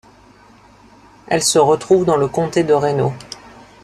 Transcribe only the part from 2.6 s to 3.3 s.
de Reno.